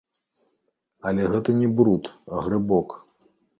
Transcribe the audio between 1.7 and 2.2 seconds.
бруд,